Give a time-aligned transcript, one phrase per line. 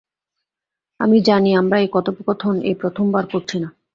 [0.99, 3.69] আমি জানি আমরা এই কথোপকথন এই প্রথমবার করছি না।